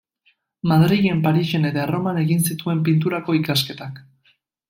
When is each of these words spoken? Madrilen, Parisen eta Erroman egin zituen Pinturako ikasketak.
Madrilen, 0.69 1.19
Parisen 1.25 1.67
eta 1.69 1.83
Erroman 1.83 2.17
egin 2.23 2.41
zituen 2.49 2.81
Pinturako 2.89 3.39
ikasketak. 3.43 4.01